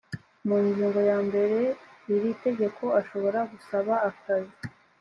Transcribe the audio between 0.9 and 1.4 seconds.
ya